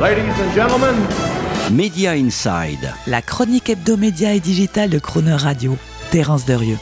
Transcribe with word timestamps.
Ladies 0.00 0.32
and 0.40 0.54
gentlemen, 0.54 0.94
Media 1.72 2.14
Inside. 2.14 2.94
La 3.08 3.20
chronique 3.20 3.68
hebdomédia 3.68 4.32
et 4.32 4.38
digitale 4.38 4.90
de 4.90 5.00
Croner 5.00 5.34
Radio. 5.34 5.76
Terence 6.12 6.44
Derieux. 6.44 6.78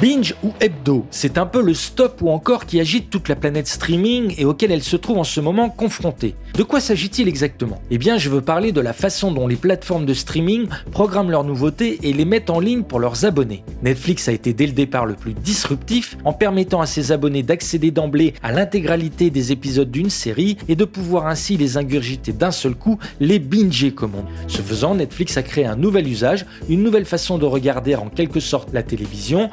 Binge 0.00 0.34
ou 0.44 0.52
hebdo, 0.60 1.06
c'est 1.10 1.38
un 1.38 1.46
peu 1.46 1.62
le 1.62 1.72
stop 1.72 2.20
ou 2.20 2.28
encore 2.28 2.66
qui 2.66 2.80
agite 2.80 3.08
toute 3.08 3.30
la 3.30 3.34
planète 3.34 3.66
streaming 3.66 4.34
et 4.36 4.44
auquel 4.44 4.70
elle 4.70 4.82
se 4.82 4.96
trouve 4.96 5.16
en 5.16 5.24
ce 5.24 5.40
moment 5.40 5.70
confrontée. 5.70 6.34
De 6.54 6.62
quoi 6.62 6.80
s'agit-il 6.80 7.28
exactement? 7.28 7.80
Eh 7.90 7.96
bien, 7.96 8.18
je 8.18 8.28
veux 8.28 8.42
parler 8.42 8.72
de 8.72 8.82
la 8.82 8.92
façon 8.92 9.32
dont 9.32 9.46
les 9.46 9.56
plateformes 9.56 10.04
de 10.04 10.12
streaming 10.12 10.66
programment 10.90 11.30
leurs 11.30 11.44
nouveautés 11.44 11.98
et 12.02 12.12
les 12.12 12.26
mettent 12.26 12.50
en 12.50 12.60
ligne 12.60 12.82
pour 12.82 13.00
leurs 13.00 13.24
abonnés. 13.24 13.64
Netflix 13.82 14.28
a 14.28 14.32
été 14.32 14.52
dès 14.52 14.66
le 14.66 14.72
départ 14.72 15.06
le 15.06 15.14
plus 15.14 15.32
disruptif 15.32 16.18
en 16.26 16.34
permettant 16.34 16.82
à 16.82 16.86
ses 16.86 17.10
abonnés 17.10 17.42
d'accéder 17.42 17.90
d'emblée 17.90 18.34
à 18.42 18.52
l'intégralité 18.52 19.30
des 19.30 19.52
épisodes 19.52 19.90
d'une 19.90 20.10
série 20.10 20.58
et 20.68 20.76
de 20.76 20.84
pouvoir 20.84 21.26
ainsi 21.26 21.56
les 21.56 21.78
ingurgiter 21.78 22.34
d'un 22.34 22.50
seul 22.50 22.74
coup, 22.74 22.98
les 23.18 23.38
binger 23.38 23.92
comme 23.92 24.14
on 24.14 24.20
dit. 24.20 24.54
Ce 24.54 24.60
faisant, 24.60 24.94
Netflix 24.94 25.38
a 25.38 25.42
créé 25.42 25.64
un 25.64 25.76
nouvel 25.76 26.06
usage, 26.06 26.44
une 26.68 26.82
nouvelle 26.82 27.06
façon 27.06 27.38
de 27.38 27.46
regarder 27.46 27.94
en 27.94 28.10
quelque 28.10 28.40
sorte 28.40 28.74
la 28.74 28.82
télévision, 28.82 29.48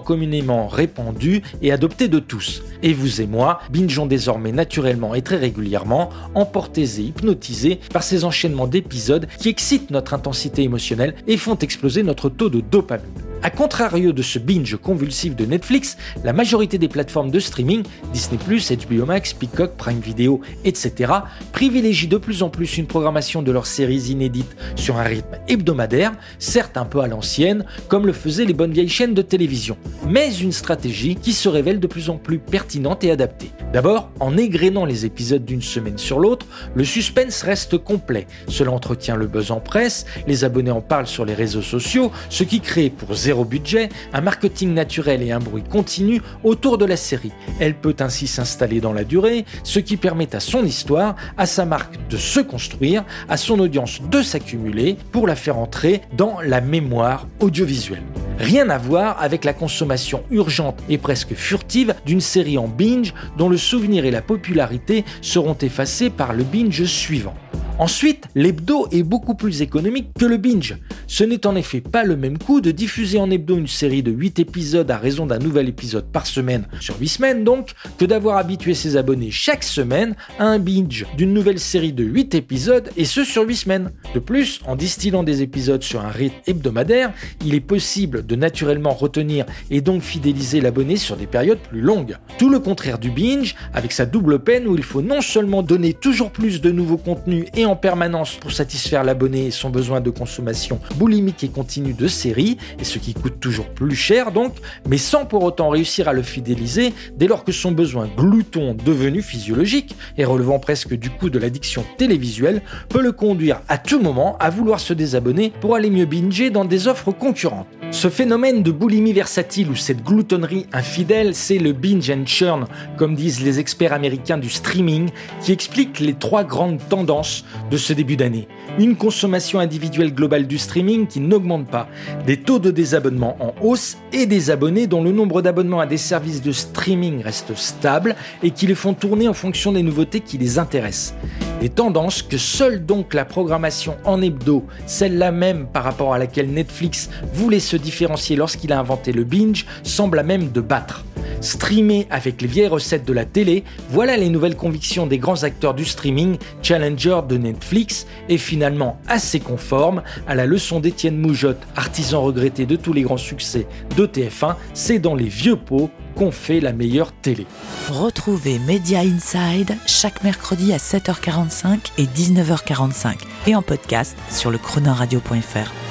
communément 0.00 0.68
répandu 0.68 1.42
et 1.62 1.72
adopté 1.72 2.08
de 2.08 2.18
tous. 2.18 2.62
Et 2.82 2.92
vous 2.92 3.20
et 3.20 3.26
moi 3.26 3.60
bingeons 3.70 4.06
désormais 4.06 4.52
naturellement 4.52 5.14
et 5.14 5.22
très 5.22 5.36
régulièrement, 5.36 6.10
emportés 6.34 6.82
et 6.98 7.02
hypnotisés 7.02 7.80
par 7.92 8.02
ces 8.02 8.24
enchaînements 8.24 8.66
d'épisodes 8.66 9.26
qui 9.38 9.48
excitent 9.48 9.90
notre 9.90 10.14
intensité 10.14 10.62
émotionnelle 10.62 11.14
et 11.26 11.36
font 11.36 11.56
exploser 11.56 12.02
notre 12.02 12.28
taux 12.28 12.50
de 12.50 12.60
dopamine. 12.60 13.21
A 13.44 13.50
contrario 13.50 14.12
de 14.12 14.22
ce 14.22 14.38
binge 14.38 14.76
convulsif 14.76 15.34
de 15.34 15.44
Netflix, 15.44 15.96
la 16.22 16.32
majorité 16.32 16.78
des 16.78 16.86
plateformes 16.86 17.32
de 17.32 17.40
streaming, 17.40 17.82
Disney+, 18.12 18.38
HBO 18.38 19.04
Max, 19.04 19.32
Peacock, 19.32 19.72
Prime 19.76 19.98
Video, 19.98 20.40
etc., 20.64 21.12
privilégient 21.50 22.06
de 22.06 22.18
plus 22.18 22.44
en 22.44 22.50
plus 22.50 22.78
une 22.78 22.86
programmation 22.86 23.42
de 23.42 23.50
leurs 23.50 23.66
séries 23.66 24.10
inédites 24.10 24.56
sur 24.76 24.98
un 24.98 25.02
rythme 25.02 25.38
hebdomadaire, 25.48 26.12
certes 26.38 26.76
un 26.76 26.84
peu 26.84 27.00
à 27.00 27.08
l'ancienne, 27.08 27.64
comme 27.88 28.06
le 28.06 28.12
faisaient 28.12 28.44
les 28.44 28.54
bonnes 28.54 28.72
vieilles 28.72 28.88
chaînes 28.88 29.14
de 29.14 29.22
télévision, 29.22 29.76
mais 30.08 30.32
une 30.36 30.52
stratégie 30.52 31.16
qui 31.16 31.32
se 31.32 31.48
révèle 31.48 31.80
de 31.80 31.88
plus 31.88 32.10
en 32.10 32.18
plus 32.18 32.38
pertinente 32.38 33.02
et 33.02 33.10
adaptée. 33.10 33.50
D'abord, 33.72 34.10
en 34.20 34.36
égrénant 34.36 34.84
les 34.84 35.06
épisodes 35.06 35.44
d'une 35.46 35.62
semaine 35.62 35.96
sur 35.96 36.18
l'autre, 36.18 36.46
le 36.74 36.84
suspense 36.84 37.42
reste 37.42 37.78
complet. 37.78 38.26
Cela 38.46 38.70
entretient 38.70 39.16
le 39.16 39.26
buzz 39.26 39.50
en 39.50 39.60
presse, 39.60 40.04
les 40.26 40.44
abonnés 40.44 40.70
en 40.70 40.82
parlent 40.82 41.06
sur 41.06 41.24
les 41.24 41.32
réseaux 41.32 41.62
sociaux, 41.62 42.12
ce 42.28 42.44
qui 42.44 42.60
crée 42.60 42.90
pour 42.90 43.14
zéro 43.14 43.46
budget, 43.46 43.88
un 44.12 44.20
marketing 44.20 44.74
naturel 44.74 45.22
et 45.22 45.32
un 45.32 45.38
bruit 45.38 45.64
continu 45.64 46.20
autour 46.44 46.76
de 46.76 46.84
la 46.84 46.98
série. 46.98 47.32
Elle 47.60 47.74
peut 47.74 47.96
ainsi 48.00 48.26
s'installer 48.26 48.82
dans 48.82 48.92
la 48.92 49.04
durée, 49.04 49.46
ce 49.64 49.78
qui 49.78 49.96
permet 49.96 50.34
à 50.36 50.40
son 50.40 50.64
histoire, 50.66 51.16
à 51.38 51.46
sa 51.46 51.64
marque 51.64 51.96
de 52.10 52.18
se 52.18 52.40
construire, 52.40 53.04
à 53.30 53.38
son 53.38 53.58
audience 53.58 54.02
de 54.10 54.20
s'accumuler 54.20 54.98
pour 55.12 55.26
la 55.26 55.34
faire 55.34 55.56
entrer 55.56 56.02
dans 56.14 56.40
la 56.42 56.60
mémoire 56.60 57.26
audiovisuelle. 57.40 58.02
Rien 58.38 58.70
à 58.70 58.78
voir 58.78 59.20
avec 59.20 59.44
la 59.44 59.52
consommation 59.52 60.22
urgente 60.30 60.82
et 60.88 60.98
presque 60.98 61.34
furtive 61.34 61.94
d'une 62.06 62.20
série 62.20 62.58
en 62.58 62.68
binge 62.68 63.14
dont 63.36 63.48
le 63.48 63.56
souvenir 63.56 64.04
et 64.04 64.10
la 64.10 64.22
popularité 64.22 65.04
seront 65.20 65.56
effacés 65.60 66.10
par 66.10 66.32
le 66.32 66.44
binge 66.44 66.84
suivant. 66.84 67.34
Ensuite, 67.78 68.26
l'hebdo 68.34 68.86
est 68.92 69.02
beaucoup 69.02 69.34
plus 69.34 69.62
économique 69.62 70.10
que 70.18 70.26
le 70.26 70.36
binge. 70.36 70.76
Ce 71.06 71.24
n'est 71.24 71.46
en 71.46 71.56
effet 71.56 71.80
pas 71.80 72.04
le 72.04 72.16
même 72.16 72.38
coût 72.38 72.60
de 72.60 72.70
diffuser 72.70 73.18
en 73.20 73.30
hebdo 73.30 73.56
une 73.56 73.66
série 73.66 74.02
de 74.02 74.10
8 74.10 74.38
épisodes 74.38 74.90
à 74.90 74.98
raison 74.98 75.26
d'un 75.26 75.38
nouvel 75.38 75.68
épisode 75.68 76.06
par 76.06 76.26
semaine, 76.26 76.66
sur 76.80 76.98
8 76.98 77.08
semaines 77.08 77.44
donc, 77.44 77.72
que 77.98 78.04
d'avoir 78.04 78.36
habitué 78.36 78.74
ses 78.74 78.96
abonnés 78.96 79.30
chaque 79.30 79.64
semaine 79.64 80.14
à 80.38 80.46
un 80.46 80.58
binge 80.58 81.06
d'une 81.16 81.34
nouvelle 81.34 81.58
série 81.58 81.92
de 81.92 82.04
8 82.04 82.34
épisodes 82.34 82.90
et 82.96 83.04
ce 83.04 83.24
sur 83.24 83.46
8 83.46 83.56
semaines. 83.56 83.90
De 84.14 84.20
plus, 84.20 84.60
en 84.66 84.76
distillant 84.76 85.22
des 85.22 85.42
épisodes 85.42 85.82
sur 85.82 86.00
un 86.00 86.10
rythme 86.10 86.36
hebdomadaire, 86.46 87.12
il 87.44 87.54
est 87.54 87.60
possible 87.60 88.26
de 88.26 88.36
naturellement 88.36 88.92
retenir 88.92 89.46
et 89.70 89.80
donc 89.80 90.02
fidéliser 90.02 90.60
l'abonné 90.60 90.96
sur 90.96 91.16
des 91.16 91.26
périodes 91.26 91.58
plus 91.58 91.80
longues. 91.80 92.16
Tout 92.38 92.48
le 92.48 92.58
contraire 92.58 92.98
du 92.98 93.10
binge, 93.10 93.54
avec 93.74 93.92
sa 93.92 94.06
double 94.06 94.38
peine 94.38 94.66
où 94.66 94.76
il 94.76 94.82
faut 94.82 95.02
non 95.02 95.20
seulement 95.20 95.62
donner 95.62 95.92
toujours 95.94 96.30
plus 96.30 96.60
de 96.60 96.70
nouveaux 96.70 96.96
contenus 96.96 97.46
et 97.54 97.66
en 97.66 97.76
permanence 97.76 98.36
pour 98.36 98.52
satisfaire 98.52 99.04
l'abonné 99.04 99.46
et 99.46 99.50
son 99.50 99.70
besoin 99.70 100.00
de 100.00 100.10
consommation 100.10 100.80
boulimique 100.92 101.44
et 101.44 101.48
continue 101.48 101.94
de 101.94 102.06
séries, 102.08 102.58
et 102.78 102.84
ce 102.84 102.98
qui 102.98 103.14
coûte 103.14 103.40
toujours 103.40 103.68
plus 103.68 103.94
cher 103.94 104.32
donc, 104.32 104.54
mais 104.88 104.98
sans 104.98 105.26
pour 105.26 105.42
autant 105.42 105.70
réussir 105.70 106.08
à 106.08 106.12
le 106.12 106.22
fidéliser 106.22 106.92
dès 107.16 107.26
lors 107.26 107.44
que 107.44 107.52
son 107.52 107.72
besoin 107.72 108.08
glouton 108.16 108.74
devenu 108.84 109.22
physiologique 109.22 109.94
et 110.18 110.24
relevant 110.24 110.58
presque 110.58 110.94
du 110.94 111.10
coût 111.10 111.30
de 111.30 111.38
l'addiction 111.38 111.84
télévisuelle 111.98 112.62
peut 112.88 113.02
le 113.02 113.12
conduire 113.12 113.60
à 113.68 113.78
tout 113.78 114.00
moment 114.00 114.36
à 114.38 114.50
vouloir 114.50 114.80
se 114.80 114.92
désabonner 114.92 115.52
pour 115.60 115.74
aller 115.74 115.90
mieux 115.90 116.06
binger 116.06 116.50
dans 116.50 116.64
des 116.64 116.88
offres 116.88 117.12
concurrentes. 117.12 117.81
Ce 117.92 118.08
phénomène 118.08 118.62
de 118.62 118.72
boulimie 118.72 119.12
versatile 119.12 119.68
ou 119.68 119.76
cette 119.76 120.02
gloutonnerie 120.02 120.66
infidèle, 120.72 121.34
c'est 121.34 121.58
le 121.58 121.74
binge 121.74 122.10
and 122.10 122.24
churn, 122.24 122.64
comme 122.96 123.14
disent 123.14 123.42
les 123.42 123.60
experts 123.60 123.92
américains 123.92 124.38
du 124.38 124.48
streaming, 124.48 125.10
qui 125.42 125.52
explique 125.52 126.00
les 126.00 126.14
trois 126.14 126.42
grandes 126.42 126.80
tendances 126.88 127.44
de 127.70 127.76
ce 127.76 127.92
début 127.92 128.16
d'année. 128.16 128.48
Une 128.78 128.96
consommation 128.96 129.60
individuelle 129.60 130.14
globale 130.14 130.46
du 130.46 130.56
streaming 130.56 131.06
qui 131.06 131.20
n'augmente 131.20 131.68
pas, 131.68 131.86
des 132.26 132.38
taux 132.38 132.58
de 132.58 132.70
désabonnement 132.70 133.36
en 133.40 133.54
hausse 133.60 133.98
et 134.14 134.24
des 134.24 134.50
abonnés 134.50 134.86
dont 134.86 135.04
le 135.04 135.12
nombre 135.12 135.42
d'abonnements 135.42 135.80
à 135.80 135.86
des 135.86 135.98
services 135.98 136.40
de 136.40 136.52
streaming 136.52 137.22
reste 137.22 137.54
stable 137.56 138.16
et 138.42 138.52
qui 138.52 138.66
les 138.66 138.74
font 138.74 138.94
tourner 138.94 139.28
en 139.28 139.34
fonction 139.34 139.70
des 139.70 139.82
nouveautés 139.82 140.20
qui 140.20 140.38
les 140.38 140.58
intéressent. 140.58 141.14
Des 141.62 141.68
tendances 141.68 142.22
que 142.22 142.38
seule 142.38 142.84
donc 142.84 143.14
la 143.14 143.24
programmation 143.24 143.96
en 144.04 144.20
hebdo, 144.20 144.66
celle-là 144.86 145.30
même 145.30 145.68
par 145.68 145.84
rapport 145.84 146.12
à 146.12 146.18
laquelle 146.18 146.50
Netflix 146.50 147.08
voulait 147.32 147.60
se 147.60 147.76
différencier 147.76 148.34
lorsqu'il 148.34 148.72
a 148.72 148.80
inventé 148.80 149.12
le 149.12 149.22
binge, 149.22 149.64
semble 149.84 150.18
à 150.18 150.24
même 150.24 150.50
de 150.50 150.60
battre. 150.60 151.04
Streamer 151.42 152.06
avec 152.10 152.40
les 152.40 152.48
vieilles 152.48 152.68
recettes 152.68 153.04
de 153.04 153.12
la 153.12 153.24
télé, 153.24 153.64
voilà 153.90 154.16
les 154.16 154.30
nouvelles 154.30 154.56
convictions 154.56 155.06
des 155.06 155.18
grands 155.18 155.42
acteurs 155.42 155.74
du 155.74 155.84
streaming, 155.84 156.38
challenger 156.62 157.20
de 157.28 157.36
Netflix, 157.36 158.06
et 158.28 158.38
finalement 158.38 158.98
assez 159.08 159.40
conforme 159.40 160.02
à 160.26 160.34
la 160.34 160.46
leçon 160.46 160.80
d'Étienne 160.80 161.18
Moujotte, 161.18 161.62
artisan 161.76 162.22
regretté 162.22 162.64
de 162.64 162.76
tous 162.76 162.92
les 162.92 163.02
grands 163.02 163.16
succès 163.16 163.66
de 163.96 164.06
TF1, 164.06 164.56
c'est 164.72 164.98
dans 164.98 165.14
les 165.14 165.28
vieux 165.28 165.56
pots 165.56 165.90
qu'on 166.14 166.30
fait 166.30 166.60
la 166.60 166.72
meilleure 166.72 167.12
télé. 167.12 167.46
Retrouvez 167.90 168.58
Media 168.60 169.00
Inside 169.00 169.76
chaque 169.86 170.22
mercredi 170.22 170.72
à 170.72 170.76
7h45 170.76 171.78
et 171.98 172.04
19h45 172.04 173.14
et 173.46 173.56
en 173.56 173.62
podcast 173.62 174.16
sur 174.30 174.50
le 174.50 174.58
chronoradio.fr. 174.58 175.81